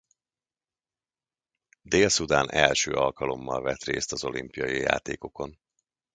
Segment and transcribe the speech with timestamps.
[1.81, 5.59] Dél-Szudán első alkalommal vett részt az olimpiai játékokon.